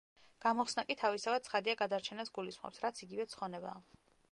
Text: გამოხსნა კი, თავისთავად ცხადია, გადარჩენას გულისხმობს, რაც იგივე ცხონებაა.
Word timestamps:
გამოხსნა 0.45 0.83
კი, 0.87 0.95
თავისთავად 1.01 1.45
ცხადია, 1.49 1.77
გადარჩენას 1.83 2.33
გულისხმობს, 2.39 2.83
რაც 2.87 3.05
იგივე 3.09 3.29
ცხონებაა. 3.35 3.79